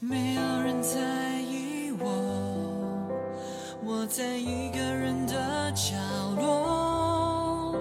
[0.00, 0.98] 没有人在
[1.40, 2.06] 意我
[3.84, 5.94] 我在一个人的角
[6.38, 7.74] 落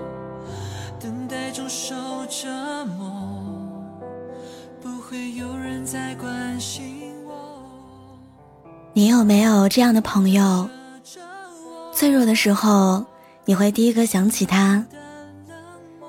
[0.99, 1.93] 等待中受
[2.29, 2.47] 折
[2.97, 3.83] 磨
[4.81, 7.33] 不会有人再关心我。
[8.93, 10.69] 你有没有这样的朋友？
[11.93, 13.05] 脆弱的时候
[13.45, 14.85] 你会第一个想起他？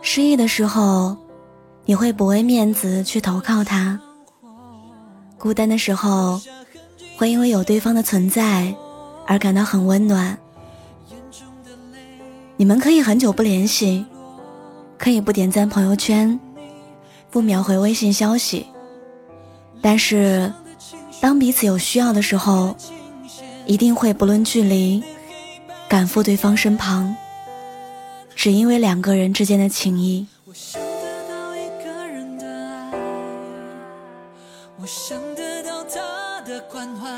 [0.00, 1.16] 失意的时候
[1.86, 4.00] 你会不为面子去投靠他？
[5.44, 6.40] 孤单的时候，
[7.18, 8.74] 会因为有对方的存在
[9.26, 10.38] 而感到很温暖。
[12.56, 14.06] 你们可以很久不联系，
[14.96, 16.40] 可以不点赞朋友圈，
[17.30, 18.64] 不秒回微信消息，
[19.82, 20.50] 但是
[21.20, 22.74] 当彼此有需要的时候，
[23.66, 25.04] 一定会不论距离。
[25.86, 27.14] 赶赴对方身旁，
[28.34, 30.26] 只因为两个人之间的情谊。
[34.76, 35.18] 我想
[36.84, 37.08] 关怀，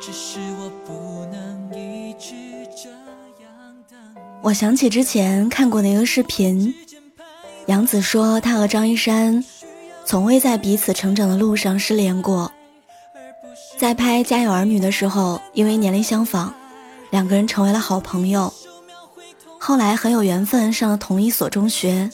[0.00, 2.34] 只是我不能一直
[2.76, 3.96] 这样等。
[4.42, 6.74] 我想起之前看过的一个视频，
[7.66, 9.44] 杨紫说她和张一山
[10.04, 12.50] 从未在彼此成长的路上失联过，
[13.78, 16.52] 在拍《家有儿女》的时候，因为年龄相仿。
[17.10, 18.52] 两个人成为了好朋友，
[19.60, 22.10] 后来很有缘分上了同一所中学，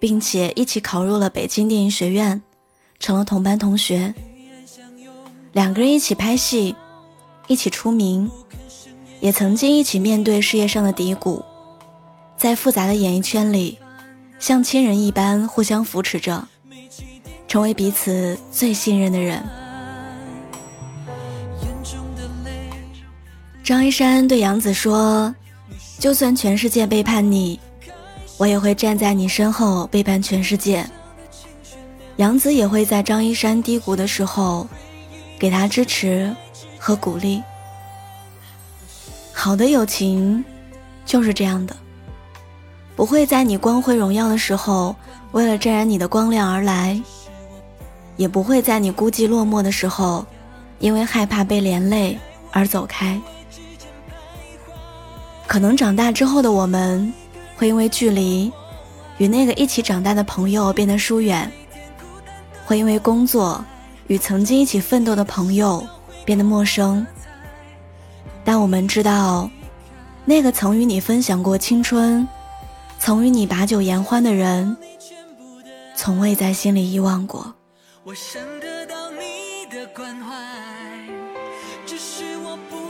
[0.00, 2.40] 并且一起考入了北京电影学院，
[2.98, 4.14] 成了同班同学。
[5.56, 6.76] 两个人一起拍戏，
[7.46, 8.30] 一起出名，
[9.20, 11.42] 也曾经一起面对事业上的低谷，
[12.36, 13.78] 在复杂的演艺圈里，
[14.38, 16.46] 像亲人一般互相扶持着，
[17.48, 19.42] 成为彼此最信任的人。
[23.64, 25.34] 张一山对杨子说
[25.98, 27.58] ：“就算全世界背叛你，
[28.36, 30.86] 我也会站在你身后背叛全世界。”
[32.16, 34.68] 杨子也会在张一山低谷的时候，
[35.38, 36.34] 给他支持
[36.78, 37.42] 和鼓励。
[39.32, 40.44] 好的友情
[41.04, 41.76] 就是这样的，
[42.96, 44.96] 不会在你光辉荣耀的时候
[45.32, 47.00] 为了沾染你的光亮而来，
[48.16, 50.24] 也不会在你孤寂落寞的时候，
[50.78, 52.18] 因为害怕被连累
[52.50, 53.20] 而走开。
[55.46, 57.12] 可能长大之后的我们，
[57.56, 58.50] 会因为距离，
[59.18, 61.46] 与那个一起长大的朋友变得疏远；
[62.64, 63.64] 会因为工作，
[64.08, 65.86] 与曾经一起奋斗的朋友
[66.24, 67.06] 变得陌生。
[68.44, 69.50] 但我们知道，
[70.24, 72.26] 那个曾与你分享过青春，
[72.98, 74.76] 曾与你把酒言欢的人，
[75.96, 77.52] 从未在心里遗忘过。
[78.04, 80.32] 我想得到你的关怀，
[81.84, 82.85] 只是我不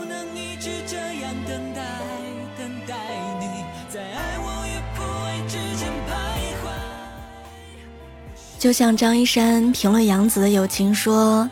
[8.59, 11.49] 就像张一山评论杨子的友情说：“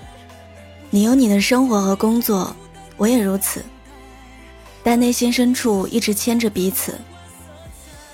[0.91, 2.57] 你有你的生活和工作，
[2.97, 3.63] 我也如此。
[4.83, 6.99] 但内心深处一直牵着彼此。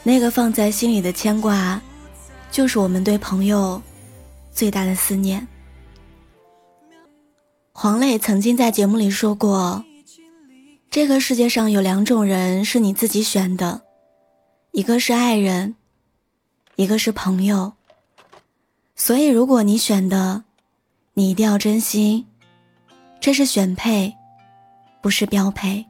[0.03, 1.81] 那个放在心里的牵挂，
[2.51, 3.81] 就是我们对朋友
[4.53, 5.47] 最大的思念。”
[7.73, 9.85] 黄磊曾经在节目里说过
[10.91, 13.83] ：“这个世界上有两种人是你自己选的，
[14.73, 15.77] 一个是爱人，
[16.77, 17.75] 一个是朋友。”
[19.03, 20.45] 所以，如果你选的，
[21.15, 22.27] 你一定要珍惜，
[23.19, 24.15] 这是选配，
[25.01, 25.83] 不是标配。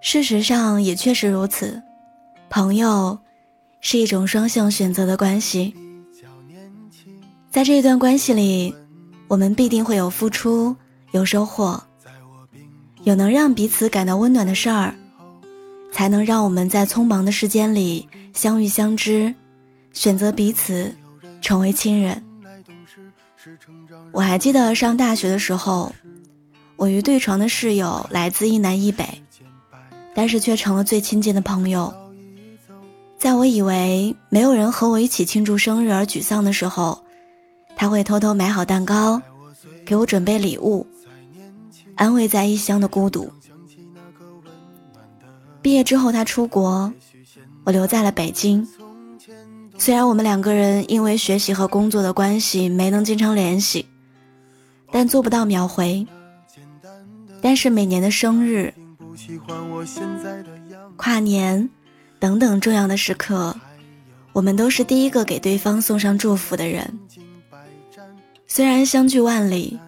[0.00, 1.80] 事实上，也确实如此，
[2.50, 3.16] 朋友
[3.80, 5.72] 是一种双向选择的关系。
[7.48, 8.74] 在这一段关系里，
[9.28, 10.74] 我们必定会有付出，
[11.12, 11.80] 有收获，
[13.04, 14.92] 有能让彼此感到温暖的事儿。
[15.94, 19.32] 才能让我们在匆忙的时间里相遇相知，
[19.92, 20.92] 选择彼此，
[21.40, 22.20] 成为亲人。
[24.10, 25.94] 我还记得上大学的时候，
[26.74, 29.06] 我与对床的室友来自一南一北，
[30.16, 31.94] 但是却成了最亲近的朋友。
[33.16, 37.00] 在我以为没有人和我一起庆祝生日而沮丧的时候，
[37.76, 39.22] 他会偷偷买好蛋糕，
[39.86, 40.84] 给我准备礼物，
[41.94, 43.30] 安慰在异乡的孤独。
[45.64, 46.92] 毕业之后，他出国，
[47.64, 48.68] 我留在了北京。
[49.78, 53.86] 虽然我们两个人因为学习和工作的关系没能经常联系，
[54.92, 56.06] 但做不到秒回。
[57.40, 58.74] 但是每年的生日、
[60.96, 61.70] 跨年
[62.18, 63.56] 等等重要的时刻，
[64.34, 66.98] 我们都是第一个给对方送上祝福的人。
[68.46, 69.80] 虽然相距万里，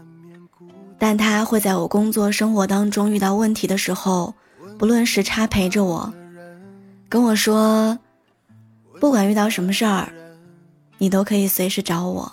[0.98, 4.32] 但他会在我工作生活当中遇到问题的时候。
[4.78, 6.12] 不论时差陪着我，
[7.08, 7.98] 跟我说，
[9.00, 10.08] 不管遇到什么事儿，
[10.98, 12.30] 你都可以随时找我。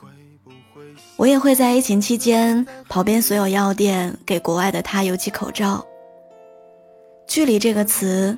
[1.15, 5.85] 我也会在疫情期间跑遍所有药店，给国外的他邮寄口罩。
[7.27, 8.37] 距离这个词，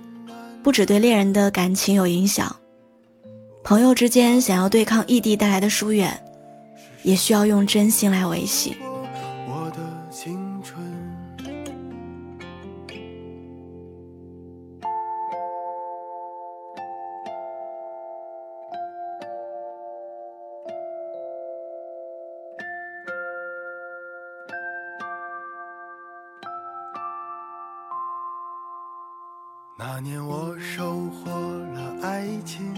[0.61, 2.55] 不只对恋人的感情有影响，
[3.63, 6.15] 朋友之间想要对抗异地带来的疏远，
[7.01, 8.75] 也需要用真心来维系。
[29.87, 32.73] 那年我收获了爱情，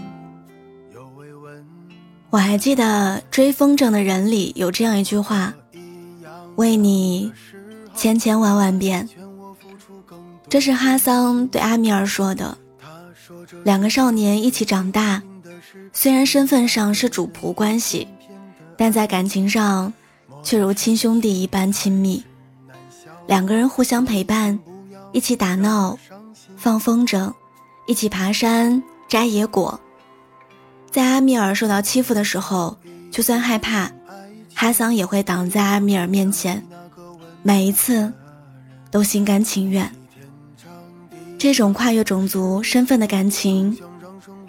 [2.29, 5.53] 我还记得《追风筝的人》里有这样一句话
[6.57, 7.31] ：“为你
[7.95, 9.07] 千千万万遍。”
[10.49, 12.57] 这是哈桑对阿米尔说的。
[13.63, 15.23] 两个少年一起长大，
[15.93, 18.05] 虽然身份上是主仆关系，
[18.77, 19.93] 但在感情上
[20.43, 22.21] 却如亲兄弟一般亲密。
[23.27, 24.59] 两个人互相陪伴，
[25.13, 25.97] 一起打闹。
[26.57, 27.31] 放风筝，
[27.85, 29.79] 一起爬山摘野果。
[30.89, 32.75] 在阿米尔受到欺负的时候，
[33.11, 33.91] 就算害怕，
[34.55, 36.65] 哈桑也会挡在阿米尔面前，
[37.43, 38.11] 每一次
[38.89, 39.89] 都心甘情愿。
[41.37, 43.77] 这种跨越种族身份的感情，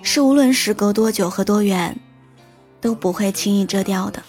[0.03, 1.95] 是无论时隔多久和多远，
[2.81, 4.23] 都不会轻易遮掉的。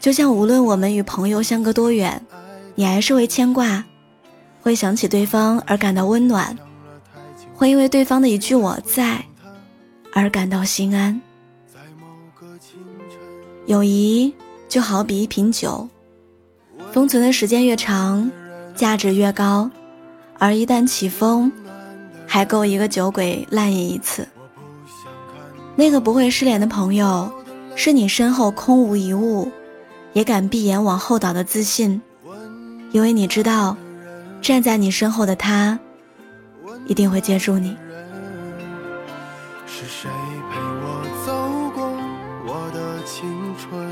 [0.00, 2.20] 就像无论我们与朋友相隔多远，
[2.74, 3.84] 你还是会牵挂。
[4.68, 6.54] 会想起对方而感到温暖，
[7.54, 9.24] 会因为对方的一句“我在”
[10.12, 11.18] 而感到心安。
[13.64, 14.30] 友谊
[14.68, 15.88] 就好比一瓶酒，
[16.92, 18.30] 封存的时间越长，
[18.76, 19.70] 价值越高，
[20.38, 21.50] 而一旦起风，
[22.26, 24.28] 还够一个酒鬼烂饮一次。
[25.76, 27.32] 那个不会失联的朋友，
[27.74, 29.50] 是你身后空无一物，
[30.12, 32.02] 也敢闭眼往后倒的自信，
[32.92, 33.74] 因为你知道。
[34.40, 35.78] 站在你身后的他，
[36.86, 37.76] 一定会接住你。
[39.66, 40.10] 是谁
[40.50, 41.86] 陪我走过
[42.46, 43.88] 我的青春？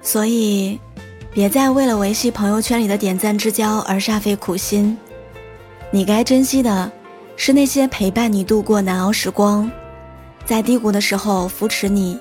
[0.00, 0.78] 所以，
[1.32, 4.96] 别再为了维系朋友圈里的点赞之交而煞费苦心。
[5.90, 6.90] 你该珍惜的，
[7.36, 9.70] 是那些陪伴你度过难熬时光，
[10.44, 12.18] 在低谷的时候扶持你，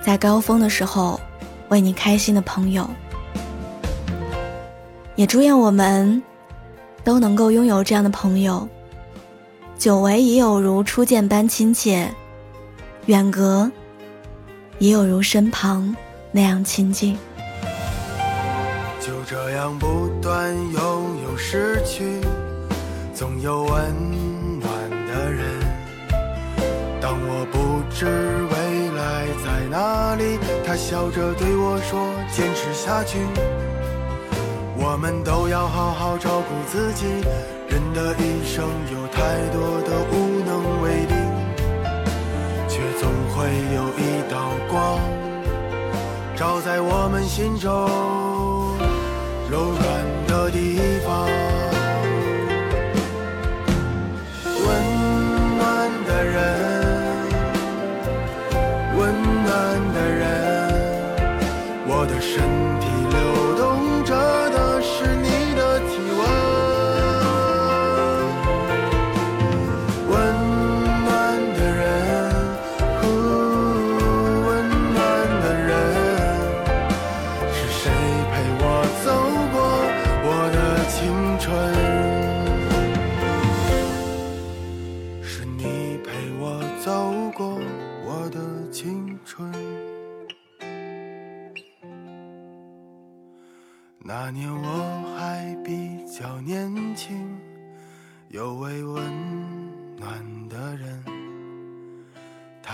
[0.00, 1.20] 在高峰的时候
[1.68, 2.88] 为你开心的朋友。
[5.14, 6.22] 也祝愿我们
[7.04, 8.66] 都能够拥有这样的朋友，
[9.78, 12.10] 久违已有如初见般亲切，
[13.06, 13.70] 远隔
[14.78, 15.94] 也有如身旁
[16.30, 17.18] 那样亲近。
[19.00, 22.20] 就这样不断拥有失去，
[23.14, 23.70] 总有温
[24.60, 25.44] 暖的人。
[27.00, 33.18] 当我不知未来在哪里，他笑着对我说：“坚持下去。”
[34.84, 37.06] 我们都要好好照顾自己。
[37.68, 41.14] 人的一生有太多的无能为力，
[42.68, 43.46] 却总会
[43.76, 44.98] 有一道光，
[46.36, 47.70] 照在我们心中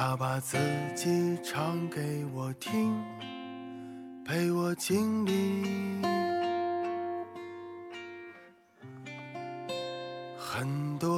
[0.00, 0.56] 他把自
[0.94, 2.94] 己唱给我听，
[4.24, 5.64] 陪我经历
[10.38, 11.17] 很多。